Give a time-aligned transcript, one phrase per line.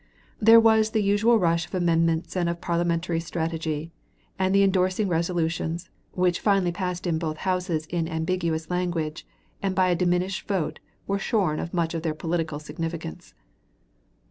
[0.41, 3.91] There was the usual rush of amendments and of parliamentary strategy,
[4.39, 9.27] and the indorsing resolutions, which finally passed in both Houses in ambiguous language
[9.61, 13.35] and by a diminished vote were shorn of much of their political significance.